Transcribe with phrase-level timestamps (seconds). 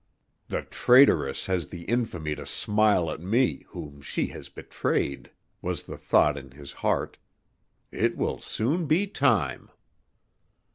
[0.47, 5.29] "The traitoress has the infamy to smile at me whom she has betrayed,"
[5.61, 7.19] was the thought in his heart.
[7.91, 9.69] "It will soon be time!"